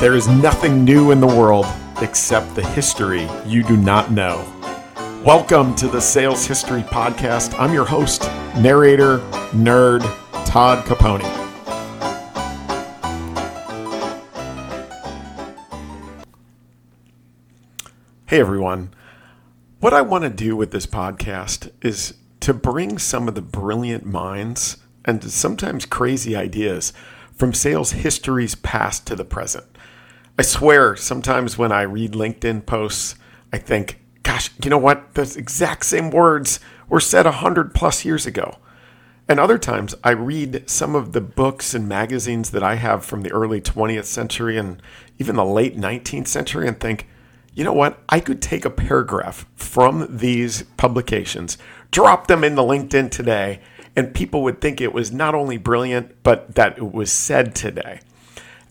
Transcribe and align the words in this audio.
There 0.00 0.14
is 0.14 0.28
nothing 0.28 0.82
new 0.82 1.10
in 1.10 1.20
the 1.20 1.26
world 1.26 1.66
except 2.00 2.54
the 2.54 2.66
history 2.66 3.28
you 3.44 3.62
do 3.62 3.76
not 3.76 4.10
know. 4.10 4.42
Welcome 5.26 5.74
to 5.74 5.88
the 5.88 6.00
Sales 6.00 6.46
History 6.46 6.80
Podcast. 6.80 7.52
I'm 7.60 7.74
your 7.74 7.84
host, 7.84 8.22
narrator, 8.56 9.18
nerd, 9.50 10.00
Todd 10.46 10.86
Caponi. 10.86 11.28
Hey 18.24 18.40
everyone. 18.40 18.94
What 19.80 19.92
I 19.92 20.00
want 20.00 20.24
to 20.24 20.30
do 20.30 20.56
with 20.56 20.70
this 20.70 20.86
podcast 20.86 21.70
is 21.82 22.14
to 22.40 22.54
bring 22.54 22.96
some 22.96 23.28
of 23.28 23.34
the 23.34 23.42
brilliant 23.42 24.06
minds 24.06 24.78
and 25.04 25.22
sometimes 25.30 25.84
crazy 25.84 26.34
ideas 26.34 26.94
from 27.40 27.54
sales 27.54 27.92
history's 27.92 28.54
past 28.54 29.06
to 29.06 29.16
the 29.16 29.24
present. 29.24 29.64
I 30.38 30.42
swear, 30.42 30.94
sometimes 30.94 31.56
when 31.56 31.72
I 31.72 31.82
read 31.82 32.12
LinkedIn 32.12 32.66
posts, 32.66 33.14
I 33.50 33.56
think, 33.56 33.98
gosh, 34.22 34.50
you 34.62 34.68
know 34.68 34.76
what? 34.76 35.14
Those 35.14 35.38
exact 35.38 35.86
same 35.86 36.10
words 36.10 36.60
were 36.90 37.00
said 37.00 37.24
a 37.24 37.32
hundred 37.32 37.72
plus 37.74 38.04
years 38.04 38.26
ago. 38.26 38.58
And 39.26 39.40
other 39.40 39.56
times 39.56 39.94
I 40.04 40.10
read 40.10 40.68
some 40.68 40.94
of 40.94 41.12
the 41.12 41.22
books 41.22 41.72
and 41.72 41.88
magazines 41.88 42.50
that 42.50 42.62
I 42.62 42.74
have 42.74 43.06
from 43.06 43.22
the 43.22 43.32
early 43.32 43.62
20th 43.62 44.04
century 44.04 44.58
and 44.58 44.82
even 45.18 45.36
the 45.36 45.44
late 45.44 45.78
19th 45.78 46.28
century 46.28 46.68
and 46.68 46.78
think, 46.78 47.08
you 47.54 47.64
know 47.64 47.72
what? 47.72 48.02
I 48.10 48.20
could 48.20 48.42
take 48.42 48.66
a 48.66 48.70
paragraph 48.70 49.46
from 49.56 50.14
these 50.14 50.64
publications, 50.76 51.56
drop 51.90 52.26
them 52.26 52.44
in 52.44 52.54
the 52.54 52.62
LinkedIn 52.62 53.10
today, 53.10 53.60
and 53.96 54.14
people 54.14 54.42
would 54.42 54.60
think 54.60 54.80
it 54.80 54.92
was 54.92 55.12
not 55.12 55.34
only 55.34 55.58
brilliant, 55.58 56.22
but 56.22 56.54
that 56.54 56.78
it 56.78 56.92
was 56.92 57.10
said 57.10 57.54
today. 57.54 58.00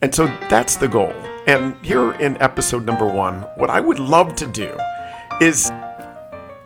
And 0.02 0.14
so 0.16 0.28
that's 0.50 0.78
the 0.78 0.88
goal. 0.88 1.14
And 1.46 1.76
here 1.84 2.14
in 2.14 2.42
episode 2.42 2.86
number 2.86 3.06
one, 3.06 3.42
what 3.58 3.70
I 3.70 3.80
would 3.80 4.00
love 4.00 4.36
to 4.36 4.48
do 4.48 4.78
is 5.42 5.72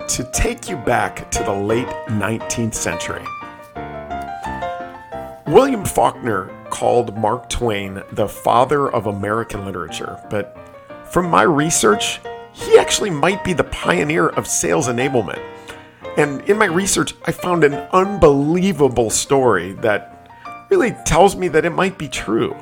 to 0.07 0.29
take 0.33 0.69
you 0.69 0.77
back 0.77 1.31
to 1.31 1.43
the 1.43 1.53
late 1.53 1.87
19th 2.07 2.75
century. 2.75 3.23
William 5.47 5.85
Faulkner 5.85 6.49
called 6.69 7.17
Mark 7.17 7.49
Twain 7.49 8.01
the 8.11 8.27
father 8.27 8.89
of 8.89 9.07
American 9.07 9.65
literature, 9.65 10.19
but 10.29 10.57
from 11.05 11.29
my 11.29 11.43
research, 11.43 12.19
he 12.53 12.77
actually 12.77 13.09
might 13.09 13.43
be 13.43 13.53
the 13.53 13.63
pioneer 13.65 14.29
of 14.29 14.47
sales 14.47 14.87
enablement. 14.87 15.41
And 16.17 16.41
in 16.49 16.57
my 16.57 16.65
research, 16.65 17.15
I 17.25 17.31
found 17.31 17.63
an 17.63 17.73
unbelievable 17.91 19.09
story 19.09 19.73
that 19.73 20.29
really 20.69 20.91
tells 21.05 21.35
me 21.35 21.47
that 21.49 21.65
it 21.65 21.71
might 21.71 21.97
be 21.97 22.07
true. 22.07 22.55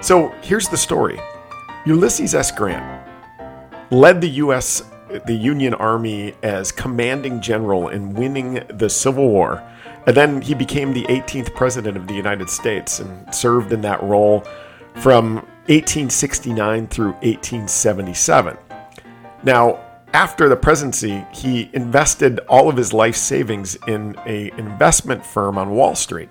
So 0.00 0.28
here's 0.42 0.68
the 0.68 0.76
story 0.76 1.20
Ulysses 1.86 2.34
S. 2.34 2.50
Grant 2.50 3.06
led 3.90 4.20
the 4.20 4.28
U.S. 4.42 4.82
the 5.26 5.34
Union 5.34 5.74
Army 5.74 6.34
as 6.42 6.72
commanding 6.72 7.40
general 7.40 7.88
in 7.88 8.12
winning 8.14 8.62
the 8.68 8.90
Civil 8.90 9.28
War. 9.28 9.62
And 10.06 10.16
then 10.16 10.42
he 10.42 10.54
became 10.54 10.92
the 10.92 11.04
18th 11.04 11.54
president 11.54 11.96
of 11.96 12.06
the 12.06 12.14
United 12.14 12.50
States 12.50 13.00
and 13.00 13.34
served 13.34 13.72
in 13.72 13.80
that 13.82 14.02
role 14.02 14.40
from 14.96 15.36
1869 15.66 16.86
through 16.88 17.12
1877. 17.12 18.56
Now, 19.42 19.87
after 20.14 20.48
the 20.48 20.56
presidency, 20.56 21.24
he 21.32 21.70
invested 21.72 22.40
all 22.48 22.68
of 22.68 22.76
his 22.76 22.92
life 22.92 23.16
savings 23.16 23.76
in 23.86 24.16
a 24.26 24.50
investment 24.58 25.24
firm 25.24 25.58
on 25.58 25.70
Wall 25.70 25.94
Street. 25.94 26.30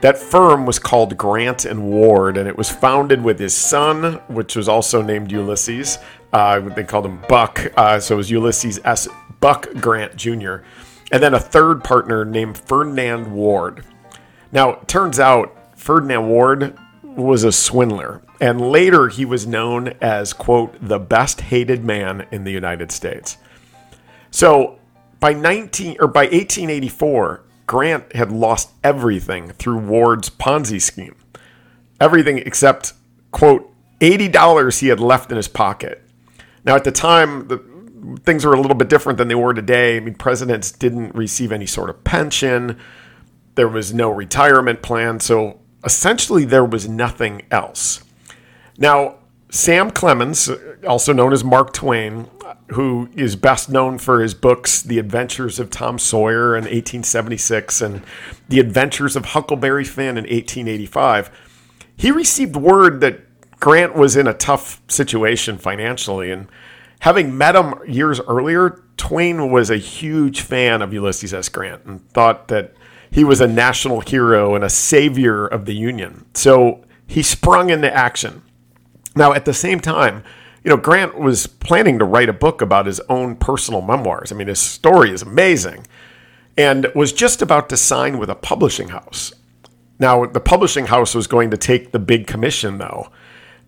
That 0.00 0.18
firm 0.18 0.66
was 0.66 0.78
called 0.78 1.16
Grant 1.16 1.64
and 1.64 1.84
Ward, 1.84 2.36
and 2.36 2.46
it 2.46 2.56
was 2.56 2.70
founded 2.70 3.22
with 3.22 3.38
his 3.38 3.54
son, 3.54 4.14
which 4.28 4.54
was 4.54 4.68
also 4.68 5.00
named 5.00 5.32
Ulysses. 5.32 5.98
Uh, 6.32 6.60
they 6.60 6.84
called 6.84 7.06
him 7.06 7.22
Buck, 7.28 7.72
uh, 7.76 7.98
so 7.98 8.14
it 8.14 8.18
was 8.18 8.30
Ulysses 8.30 8.78
S. 8.84 9.08
Buck 9.40 9.72
Grant 9.80 10.16
Jr., 10.16 10.56
and 11.12 11.22
then 11.22 11.34
a 11.34 11.40
third 11.40 11.84
partner 11.84 12.24
named 12.24 12.58
Ferdinand 12.58 13.32
Ward. 13.32 13.84
Now, 14.52 14.70
it 14.70 14.88
turns 14.88 15.20
out 15.20 15.56
Ferdinand 15.78 16.28
Ward 16.28 16.76
was 17.02 17.44
a 17.44 17.52
swindler, 17.52 18.20
and 18.40 18.60
later 18.60 19.08
he 19.08 19.24
was 19.24 19.46
known 19.46 19.88
as, 20.00 20.32
quote, 20.32 20.76
the 20.80 20.98
best 20.98 21.40
hated 21.42 21.84
man 21.84 22.26
in 22.30 22.44
the 22.44 22.52
United 22.52 22.92
States. 22.92 23.36
So 24.30 24.78
by 25.20 25.32
19 25.32 25.96
or 26.00 26.08
by 26.08 26.24
1884, 26.24 27.42
Grant 27.66 28.14
had 28.14 28.30
lost 28.30 28.70
everything 28.84 29.48
through 29.50 29.78
Ward's 29.78 30.30
Ponzi 30.30 30.80
scheme. 30.80 31.16
Everything 32.00 32.38
except, 32.38 32.92
quote, 33.30 33.72
$80 34.00 34.80
he 34.80 34.88
had 34.88 35.00
left 35.00 35.30
in 35.30 35.36
his 35.36 35.48
pocket. 35.48 36.02
Now, 36.64 36.76
at 36.76 36.84
the 36.84 36.92
time, 36.92 37.48
the, 37.48 37.58
things 38.24 38.44
were 38.44 38.52
a 38.52 38.60
little 38.60 38.76
bit 38.76 38.88
different 38.88 39.18
than 39.18 39.28
they 39.28 39.34
were 39.34 39.54
today. 39.54 39.96
I 39.96 40.00
mean, 40.00 40.14
presidents 40.14 40.70
didn't 40.70 41.14
receive 41.14 41.50
any 41.50 41.66
sort 41.66 41.90
of 41.90 42.04
pension, 42.04 42.78
there 43.54 43.68
was 43.68 43.94
no 43.94 44.10
retirement 44.10 44.82
plan. 44.82 45.18
So 45.18 45.60
essentially, 45.82 46.44
there 46.44 46.64
was 46.64 46.88
nothing 46.88 47.42
else. 47.50 48.04
Now, 48.78 49.16
Sam 49.50 49.90
Clemens, 49.90 50.50
also 50.86 51.12
known 51.12 51.32
as 51.32 51.44
Mark 51.44 51.72
Twain, 51.72 52.28
who 52.68 53.08
is 53.14 53.36
best 53.36 53.70
known 53.70 53.98
for 53.98 54.20
his 54.20 54.34
books, 54.34 54.82
The 54.82 54.98
Adventures 54.98 55.58
of 55.58 55.70
Tom 55.70 55.98
Sawyer 55.98 56.56
in 56.56 56.64
1876 56.64 57.80
and 57.80 58.02
The 58.48 58.60
Adventures 58.60 59.16
of 59.16 59.26
Huckleberry 59.26 59.84
Finn 59.84 60.18
in 60.18 60.24
1885, 60.24 61.30
he 61.96 62.10
received 62.10 62.56
word 62.56 63.00
that 63.00 63.20
Grant 63.60 63.94
was 63.94 64.16
in 64.16 64.26
a 64.26 64.34
tough 64.34 64.82
situation 64.88 65.58
financially. 65.58 66.30
And 66.30 66.48
having 67.00 67.38
met 67.38 67.56
him 67.56 67.74
years 67.86 68.20
earlier, 68.20 68.82
Twain 68.96 69.50
was 69.50 69.70
a 69.70 69.76
huge 69.76 70.40
fan 70.40 70.82
of 70.82 70.92
Ulysses 70.92 71.32
S. 71.32 71.48
Grant 71.48 71.84
and 71.84 72.06
thought 72.10 72.48
that 72.48 72.74
he 73.10 73.24
was 73.24 73.40
a 73.40 73.46
national 73.46 74.00
hero 74.00 74.54
and 74.54 74.64
a 74.64 74.70
savior 74.70 75.46
of 75.46 75.64
the 75.64 75.74
Union. 75.74 76.26
So 76.34 76.84
he 77.06 77.22
sprung 77.22 77.70
into 77.70 77.94
action. 77.94 78.42
Now, 79.16 79.32
at 79.32 79.46
the 79.46 79.54
same 79.54 79.80
time, 79.80 80.22
you 80.62 80.70
know, 80.70 80.76
Grant 80.76 81.18
was 81.18 81.46
planning 81.46 81.98
to 81.98 82.04
write 82.04 82.28
a 82.28 82.34
book 82.34 82.60
about 82.60 82.86
his 82.86 83.00
own 83.08 83.36
personal 83.36 83.80
memoirs. 83.80 84.30
I 84.30 84.34
mean, 84.34 84.48
his 84.48 84.60
story 84.60 85.10
is 85.10 85.22
amazing 85.22 85.86
and 86.56 86.86
was 86.94 87.12
just 87.12 87.40
about 87.40 87.68
to 87.70 87.76
sign 87.76 88.18
with 88.18 88.28
a 88.28 88.34
publishing 88.34 88.88
house. 88.88 89.32
Now, 89.98 90.26
the 90.26 90.40
publishing 90.40 90.86
house 90.86 91.14
was 91.14 91.26
going 91.26 91.50
to 91.50 91.56
take 91.56 91.92
the 91.92 91.98
big 91.98 92.26
commission, 92.26 92.78
though. 92.78 93.10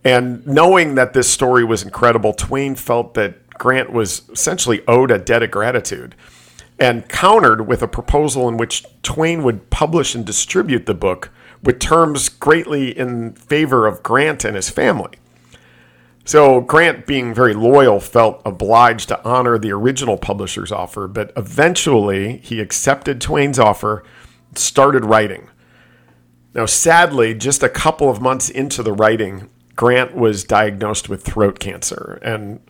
And 0.05 0.47
knowing 0.47 0.95
that 0.97 1.15
this 1.15 1.31
story 1.31 1.65
was 1.65 1.83
incredible, 1.83 2.33
Twain 2.33 2.75
felt 2.75 3.15
that 3.15 3.49
Grant 3.51 3.91
was 3.91 4.29
essentially 4.31 4.83
owed 4.87 5.11
a 5.11 5.19
debt 5.19 5.43
of 5.43 5.51
gratitude 5.51 6.15
and 6.79 7.09
countered 7.09 7.67
with 7.67 7.83
a 7.83 7.89
proposal 7.89 8.49
in 8.49 8.57
which 8.57 8.85
Twain 9.03 9.43
would 9.43 9.71
publish 9.71 10.15
and 10.15 10.25
distribute 10.25 10.87
the 10.87 10.95
book 10.95 11.31
with 11.63 11.81
terms 11.81 12.29
greatly 12.29 12.97
in 12.97 13.33
favor 13.33 13.87
of 13.87 14.03
Grant 14.03 14.45
and 14.45 14.55
his 14.55 14.71
family. 14.71 15.13
So 16.29 16.61
Grant, 16.61 17.07
being 17.07 17.33
very 17.33 17.55
loyal, 17.55 18.01
felt 18.01 18.43
obliged 18.45 19.09
to 19.09 19.25
honor 19.25 19.57
the 19.57 19.73
original 19.73 20.19
publisher's 20.19 20.71
offer, 20.71 21.09
but 21.09 21.33
eventually 21.39 22.37
he 22.45 22.61
accepted 22.61 23.19
Twain's 23.19 23.59
offer 23.59 24.05
started 24.55 25.07
writing. 25.07 25.49
Now, 26.53 26.67
sadly, 26.67 27.33
just 27.33 27.63
a 27.63 27.69
couple 27.71 28.11
of 28.11 28.21
months 28.21 28.51
into 28.51 28.83
the 28.83 28.93
writing, 28.93 29.49
Grant 29.75 30.15
was 30.15 30.45
diagnosed 30.45 31.09
with 31.09 31.25
throat 31.25 31.61
cancer. 31.61 32.21
And 32.23 32.61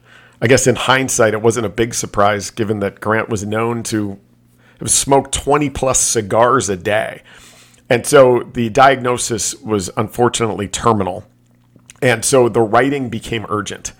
I 0.41 0.47
guess 0.47 0.69
in 0.69 0.77
hindsight, 0.77 1.35
it 1.35 1.43
wasn't 1.43 1.67
a 1.67 1.69
big 1.69 1.95
surprise 1.95 2.51
given 2.51 2.79
that 2.79 3.01
Grant 3.01 3.29
was 3.29 3.45
known 3.45 3.83
to 3.85 4.21
have 4.79 4.89
smoked 4.89 5.35
20 5.35 5.69
plus 5.71 6.01
cigars 6.01 6.69
a 6.69 6.77
day. 6.77 7.25
And 7.91 8.07
so 8.07 8.49
the 8.53 8.69
diagnosis 8.69 9.57
was 9.57 9.91
unfortunately 9.97 10.69
terminal. 10.69 11.25
And 12.00 12.25
so 12.25 12.49
the 12.49 12.61
writing 12.61 13.09
became 13.09 13.47
urgent. 13.49 13.93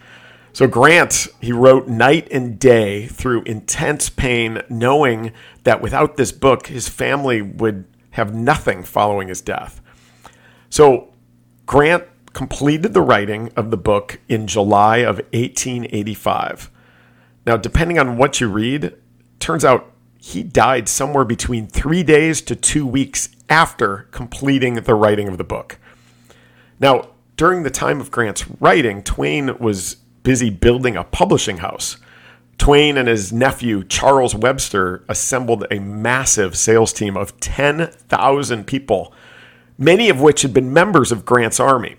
So 0.53 0.67
Grant, 0.67 1.29
he 1.41 1.53
wrote 1.53 1.89
night 1.89 2.29
and 2.31 2.59
day 2.59 3.07
through 3.07 3.43
intense 3.43 4.09
pain, 4.09 4.63
knowing 4.69 5.33
that 5.65 5.81
without 5.81 6.17
this 6.17 6.33
book, 6.33 6.67
his 6.67 6.89
family 6.89 7.43
would 7.43 7.85
have 8.13 8.35
nothing 8.35 8.83
following 8.83 9.29
his 9.29 9.41
death. 9.41 9.81
So 10.71 11.13
Grant 11.67 12.05
completed 12.33 12.95
the 12.95 13.03
writing 13.03 13.51
of 13.57 13.71
the 13.71 13.77
book 13.77 14.21
in 14.29 14.47
July 14.47 14.99
of 14.99 15.17
1885. 15.33 16.71
Now, 17.47 17.57
depending 17.57 17.99
on 17.99 18.17
what 18.17 18.41
you 18.41 18.49
read, 18.49 18.95
turns 19.39 19.65
out 19.65 19.93
he 20.19 20.43
died 20.43 20.89
somewhere 20.89 21.25
between 21.25 21.67
three 21.67 22.03
days 22.03 22.43
to 22.43 22.57
two 22.57 22.87
weeks 22.87 23.29
after 23.49 24.09
completing 24.11 24.75
the 24.75 24.95
writing 24.95 25.29
of 25.29 25.39
the 25.39 25.45
book. 25.45 25.79
Now, 26.81 27.11
during 27.39 27.63
the 27.63 27.71
time 27.71 28.01
of 28.01 28.11
Grant's 28.11 28.45
writing, 28.61 29.03
Twain 29.03 29.57
was 29.59 29.95
busy 30.25 30.51
building 30.51 30.97
a 30.97 31.05
publishing 31.05 31.59
house. 31.59 31.97
Twain 32.59 32.99
and 32.99 33.07
his 33.07 33.33
nephew, 33.33 33.85
Charles 33.85 34.35
Webster, 34.35 35.05
assembled 35.09 35.65
a 35.71 35.79
massive 35.79 36.59
sales 36.59 36.93
team 36.93 37.17
of 37.17 37.39
10,000 37.39 38.67
people, 38.67 39.15
many 39.79 40.09
of 40.11 40.21
which 40.21 40.43
had 40.43 40.53
been 40.53 40.73
members 40.73 41.13
of 41.13 41.25
Grant's 41.25 41.61
army. 41.61 41.95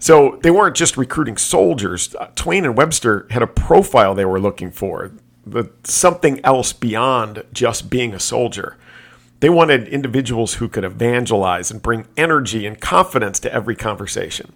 So 0.00 0.40
they 0.42 0.50
weren't 0.50 0.74
just 0.74 0.96
recruiting 0.96 1.36
soldiers. 1.36 2.12
Uh, 2.16 2.26
Twain 2.34 2.64
and 2.64 2.76
Webster 2.76 3.28
had 3.30 3.42
a 3.42 3.46
profile 3.46 4.12
they 4.16 4.24
were 4.24 4.40
looking 4.40 4.72
for, 4.72 5.12
something 5.84 6.44
else 6.44 6.72
beyond 6.72 7.44
just 7.52 7.88
being 7.88 8.12
a 8.12 8.18
soldier. 8.18 8.76
They 9.42 9.50
wanted 9.50 9.88
individuals 9.88 10.54
who 10.54 10.68
could 10.68 10.84
evangelize 10.84 11.72
and 11.72 11.82
bring 11.82 12.06
energy 12.16 12.64
and 12.64 12.80
confidence 12.80 13.40
to 13.40 13.52
every 13.52 13.74
conversation. 13.74 14.52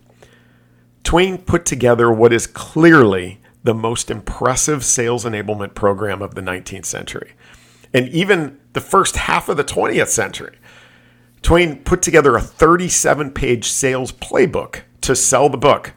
Twain 1.03 1.39
put 1.39 1.67
together 1.67 2.09
what 2.13 2.33
is 2.33 2.47
clearly 2.47 3.41
the 3.65 3.75
most 3.75 4.13
impressive 4.13 4.85
sales 4.85 5.25
enablement 5.25 5.75
program 5.75 6.23
of 6.23 6.37
the 6.37 6.41
19th 6.41 6.85
century, 6.85 7.33
and 7.93 8.09
even 8.11 8.61
the 8.75 8.81
first 8.81 9.17
half 9.17 9.49
of 9.49 9.57
the 9.57 9.65
20th 9.65 10.07
century. 10.07 10.57
Twain 11.43 11.83
put 11.83 12.01
together 12.01 12.37
a 12.37 12.41
37 12.41 13.33
page 13.33 13.69
sales 13.69 14.13
playbook 14.13 14.83
to 15.01 15.17
sell 15.17 15.49
the 15.49 15.59
book. 15.59 15.95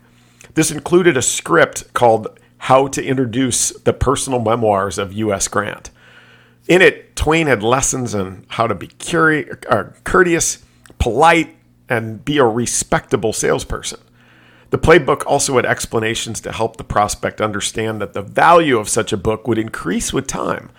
This 0.55 0.71
included 0.71 1.15
a 1.15 1.21
script 1.21 1.93
called 1.93 2.39
How 2.57 2.87
to 2.87 3.05
Introduce 3.05 3.69
the 3.69 3.93
Personal 3.93 4.39
Memoirs 4.39 4.97
of 4.97 5.13
U.S. 5.13 5.47
Grant. 5.47 5.91
In 6.69 6.83
it, 6.83 7.15
Twain 7.15 7.47
had 7.47 7.63
lessons 7.63 8.13
on 8.13 8.45
how 8.47 8.67
to 8.67 8.75
be 8.75 8.89
courteous, 10.03 10.63
polite, 10.99 11.55
and 11.89 12.23
be 12.23 12.37
a 12.37 12.45
respectable 12.45 13.33
salesperson. 13.33 13.99
The 14.69 14.77
playbook 14.77 15.23
also 15.25 15.55
had 15.55 15.65
explanations 15.65 16.39
to 16.41 16.51
help 16.51 16.77
the 16.77 16.83
prospect 16.83 17.41
understand 17.41 17.99
that 18.01 18.13
the 18.13 18.21
value 18.21 18.77
of 18.77 18.87
such 18.87 19.11
a 19.11 19.17
book 19.17 19.47
would 19.47 19.57
increase 19.57 20.13
with 20.13 20.27
time, 20.27 20.69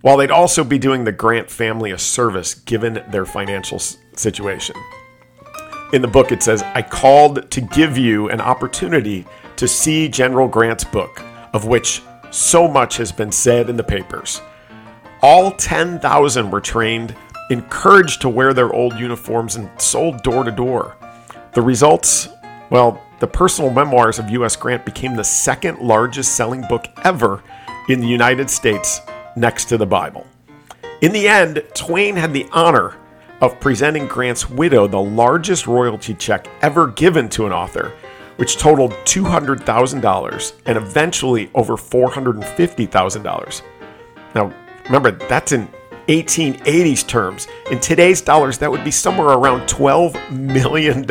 while 0.00 0.16
they'd 0.16 0.30
also 0.30 0.64
be 0.64 0.78
doing 0.78 1.04
the 1.04 1.12
Grant 1.12 1.50
family 1.50 1.90
a 1.90 1.98
service 1.98 2.54
given 2.54 3.04
their 3.10 3.26
financial 3.26 3.78
situation. 4.14 4.74
In 5.92 6.00
the 6.00 6.08
book, 6.08 6.32
it 6.32 6.42
says, 6.42 6.62
I 6.62 6.80
called 6.80 7.50
to 7.50 7.60
give 7.60 7.98
you 7.98 8.30
an 8.30 8.40
opportunity 8.40 9.26
to 9.56 9.68
see 9.68 10.08
General 10.08 10.48
Grant's 10.48 10.84
book, 10.84 11.22
of 11.52 11.66
which 11.66 12.00
so 12.30 12.66
much 12.66 12.96
has 12.96 13.12
been 13.12 13.32
said 13.32 13.68
in 13.68 13.76
the 13.76 13.84
papers. 13.84 14.40
All 15.28 15.50
10,000 15.50 16.52
were 16.52 16.60
trained, 16.60 17.16
encouraged 17.50 18.20
to 18.20 18.28
wear 18.28 18.54
their 18.54 18.72
old 18.72 18.96
uniforms, 18.96 19.56
and 19.56 19.68
sold 19.76 20.22
door 20.22 20.44
to 20.44 20.52
door. 20.52 20.96
The 21.52 21.62
results? 21.62 22.28
Well, 22.70 23.02
the 23.18 23.26
personal 23.26 23.72
memoirs 23.72 24.20
of 24.20 24.30
U.S. 24.30 24.54
Grant 24.54 24.84
became 24.84 25.16
the 25.16 25.24
second 25.24 25.80
largest 25.80 26.36
selling 26.36 26.62
book 26.68 26.86
ever 27.02 27.42
in 27.88 28.00
the 28.00 28.06
United 28.06 28.48
States 28.48 29.00
next 29.34 29.64
to 29.64 29.76
the 29.76 29.84
Bible. 29.84 30.24
In 31.00 31.10
the 31.10 31.26
end, 31.26 31.64
Twain 31.74 32.14
had 32.14 32.32
the 32.32 32.46
honor 32.52 32.94
of 33.40 33.58
presenting 33.58 34.06
Grant's 34.06 34.48
widow 34.48 34.86
the 34.86 35.02
largest 35.02 35.66
royalty 35.66 36.14
check 36.14 36.46
ever 36.62 36.86
given 36.86 37.28
to 37.30 37.46
an 37.46 37.52
author, 37.52 37.92
which 38.36 38.58
totaled 38.58 38.92
$200,000 38.92 40.52
and 40.66 40.78
eventually 40.78 41.50
over 41.52 41.74
$450,000. 41.74 43.62
Now, 44.32 44.54
remember, 44.86 45.12
that's 45.12 45.52
in 45.52 45.68
1880s 46.08 47.06
terms. 47.06 47.48
In 47.70 47.80
today's 47.80 48.20
dollars, 48.20 48.58
that 48.58 48.70
would 48.70 48.84
be 48.84 48.90
somewhere 48.90 49.28
around 49.28 49.62
$12 49.68 50.30
million. 50.30 51.04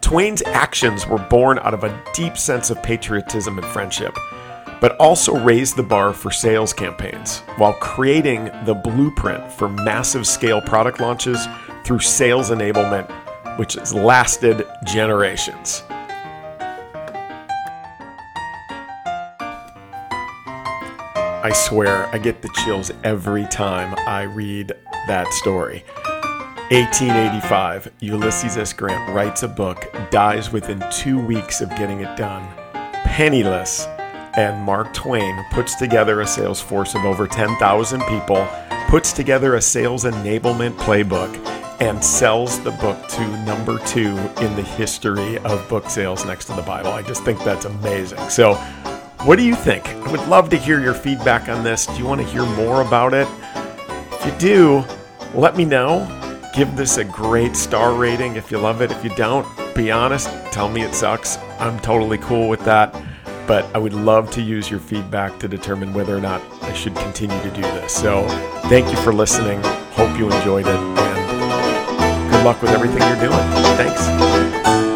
Twain's 0.00 0.42
actions 0.42 1.06
were 1.06 1.18
born 1.18 1.58
out 1.58 1.74
of 1.74 1.84
a 1.84 2.04
deep 2.14 2.38
sense 2.38 2.70
of 2.70 2.82
patriotism 2.82 3.58
and 3.58 3.66
friendship, 3.66 4.16
but 4.80 4.96
also 4.96 5.34
raised 5.34 5.76
the 5.76 5.82
bar 5.82 6.12
for 6.12 6.30
sales 6.30 6.72
campaigns 6.72 7.40
while 7.56 7.74
creating 7.74 8.44
the 8.64 8.74
blueprint 8.74 9.52
for 9.52 9.68
massive 9.68 10.26
scale 10.26 10.60
product 10.60 11.00
launches 11.00 11.46
through 11.84 11.98
sales 11.98 12.50
enablement, 12.50 13.10
which 13.58 13.74
has 13.74 13.92
lasted 13.92 14.64
generations. 14.84 15.82
I 21.40 21.52
swear, 21.52 22.06
I 22.06 22.18
get 22.18 22.42
the 22.42 22.48
chills 22.64 22.90
every 23.04 23.46
time 23.46 23.94
I 24.08 24.22
read 24.22 24.72
that 25.06 25.32
story. 25.34 25.84
1885, 26.70 27.92
Ulysses 28.00 28.56
S. 28.56 28.72
Grant 28.72 29.14
writes 29.14 29.44
a 29.44 29.48
book, 29.48 29.86
dies 30.10 30.50
within 30.50 30.84
two 30.90 31.24
weeks 31.24 31.60
of 31.60 31.70
getting 31.70 32.00
it 32.00 32.16
done, 32.16 32.46
penniless, 33.04 33.86
and 34.34 34.60
Mark 34.64 34.92
Twain 34.92 35.44
puts 35.52 35.76
together 35.76 36.20
a 36.22 36.26
sales 36.26 36.60
force 36.60 36.96
of 36.96 37.04
over 37.04 37.28
10,000 37.28 38.00
people, 38.02 38.46
puts 38.88 39.12
together 39.12 39.54
a 39.54 39.62
sales 39.62 40.02
enablement 40.02 40.76
playbook, 40.76 41.32
and 41.80 42.04
sells 42.04 42.58
the 42.64 42.72
book 42.72 43.06
to 43.08 43.44
number 43.44 43.78
two 43.86 44.16
in 44.42 44.56
the 44.56 44.66
history 44.76 45.38
of 45.38 45.68
book 45.68 45.88
sales 45.88 46.24
next 46.24 46.46
to 46.46 46.52
the 46.54 46.62
Bible. 46.62 46.90
I 46.90 47.02
just 47.02 47.24
think 47.24 47.38
that's 47.44 47.64
amazing. 47.64 48.18
So, 48.28 48.54
what 49.28 49.36
do 49.36 49.44
you 49.44 49.54
think? 49.54 49.86
I 49.86 50.10
would 50.10 50.26
love 50.26 50.48
to 50.50 50.56
hear 50.56 50.80
your 50.80 50.94
feedback 50.94 51.48
on 51.48 51.62
this. 51.62 51.86
Do 51.86 51.98
you 51.98 52.06
want 52.06 52.20
to 52.20 52.26
hear 52.26 52.46
more 52.46 52.80
about 52.80 53.12
it? 53.12 53.28
If 54.10 54.24
you 54.24 54.32
do, 54.38 54.84
let 55.34 55.54
me 55.54 55.64
know 55.64 56.06
Give 56.58 56.74
this 56.76 56.96
a 56.96 57.04
great 57.04 57.54
star 57.54 57.92
rating 57.94 58.34
if 58.34 58.50
you 58.50 58.58
love 58.58 58.82
it. 58.82 58.90
If 58.90 59.04
you 59.04 59.10
don't, 59.10 59.46
be 59.76 59.92
honest, 59.92 60.28
tell 60.50 60.68
me 60.68 60.82
it 60.82 60.92
sucks. 60.92 61.36
I'm 61.60 61.78
totally 61.78 62.18
cool 62.18 62.48
with 62.48 62.64
that. 62.64 63.00
But 63.46 63.64
I 63.76 63.78
would 63.78 63.92
love 63.92 64.28
to 64.32 64.42
use 64.42 64.68
your 64.68 64.80
feedback 64.80 65.38
to 65.38 65.46
determine 65.46 65.94
whether 65.94 66.16
or 66.16 66.20
not 66.20 66.42
I 66.62 66.72
should 66.72 66.96
continue 66.96 67.40
to 67.42 67.50
do 67.50 67.62
this. 67.62 67.92
So 67.92 68.26
thank 68.68 68.90
you 68.90 68.96
for 69.02 69.12
listening. 69.12 69.60
Hope 69.92 70.18
you 70.18 70.28
enjoyed 70.32 70.66
it. 70.66 70.74
And 70.74 72.30
good 72.32 72.44
luck 72.44 72.60
with 72.60 72.72
everything 72.72 73.02
you're 73.02 73.30
doing. 73.30 73.38
Thanks. 73.76 74.87